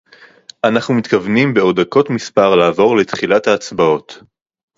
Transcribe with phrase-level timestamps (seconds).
[0.63, 4.17] אנחנו מתכוונים בעוד דקות מספר לעבור לתחילת ההצבעות